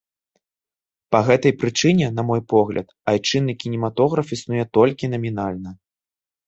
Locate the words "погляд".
2.55-2.87